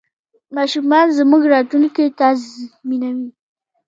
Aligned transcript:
ماشومان 0.55 1.07
زموږ 1.19 1.43
راتلونکی 1.53 2.05
تضمینوي. 2.19 3.29